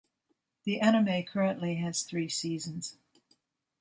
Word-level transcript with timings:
The 0.63 0.79
anime 0.79 1.23
currently 1.25 1.75
has 1.75 2.01
three 2.01 2.27
seasons. 2.27 2.97